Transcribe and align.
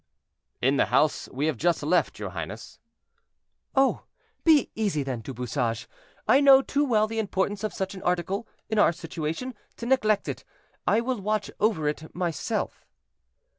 "In 0.63 0.77
the 0.77 0.87
house 0.87 1.29
we 1.31 1.45
have 1.45 1.57
just 1.57 1.83
left, 1.83 2.17
your 2.17 2.31
highness." 2.31 2.79
"Oh! 3.75 4.05
be 4.43 4.71
easy, 4.73 5.03
then, 5.03 5.21
Du 5.21 5.31
Bouchage; 5.31 5.87
I 6.27 6.41
know 6.41 6.63
too 6.63 6.83
well 6.83 7.05
the 7.05 7.19
importance 7.19 7.63
of 7.63 7.71
such 7.71 7.93
an 7.93 8.01
article, 8.01 8.47
in 8.67 8.79
our 8.79 8.93
situation, 8.93 9.53
to 9.75 9.85
neglect 9.85 10.27
it. 10.27 10.43
I 10.87 11.01
will 11.01 11.21
watch 11.21 11.51
over 11.59 11.87
it 11.87 12.15
myself." 12.15 12.83